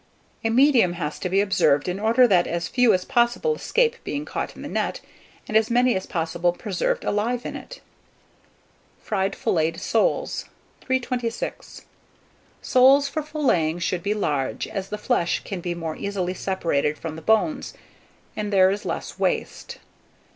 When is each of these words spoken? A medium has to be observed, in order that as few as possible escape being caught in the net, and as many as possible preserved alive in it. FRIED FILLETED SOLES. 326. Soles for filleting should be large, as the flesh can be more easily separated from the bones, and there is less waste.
A 0.43 0.49
medium 0.49 0.93
has 0.93 1.19
to 1.19 1.29
be 1.29 1.41
observed, 1.41 1.87
in 1.87 1.99
order 1.99 2.27
that 2.27 2.47
as 2.47 2.67
few 2.67 2.91
as 2.91 3.05
possible 3.05 3.53
escape 3.53 3.97
being 4.03 4.25
caught 4.25 4.55
in 4.55 4.63
the 4.63 4.67
net, 4.67 4.99
and 5.47 5.55
as 5.55 5.69
many 5.69 5.93
as 5.95 6.07
possible 6.07 6.51
preserved 6.53 7.03
alive 7.03 7.45
in 7.45 7.55
it. 7.55 7.81
FRIED 9.03 9.35
FILLETED 9.35 9.79
SOLES. 9.79 10.45
326. 10.87 11.85
Soles 12.63 13.07
for 13.07 13.21
filleting 13.21 13.79
should 13.79 14.01
be 14.01 14.15
large, 14.15 14.65
as 14.67 14.89
the 14.89 14.97
flesh 14.97 15.43
can 15.43 15.61
be 15.61 15.75
more 15.75 15.95
easily 15.95 16.33
separated 16.33 16.97
from 16.97 17.15
the 17.15 17.21
bones, 17.21 17.75
and 18.35 18.51
there 18.51 18.71
is 18.71 18.85
less 18.85 19.19
waste. 19.19 19.77